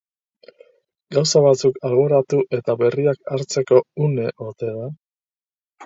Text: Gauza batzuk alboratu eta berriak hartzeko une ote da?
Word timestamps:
Gauza 1.17 1.43
batzuk 1.47 1.77
alboratu 1.91 2.41
eta 2.61 2.77
berriak 2.83 3.25
hartzeko 3.37 3.87
une 4.11 4.29
ote 4.51 4.77
da? 4.83 4.93